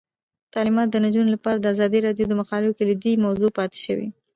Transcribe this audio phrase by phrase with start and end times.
[0.53, 4.07] تعلیمات د نجونو لپاره د ازادي راډیو د مقالو کلیدي موضوع پاتې شوی.